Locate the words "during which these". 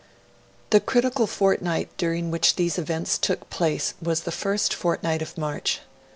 1.95-2.79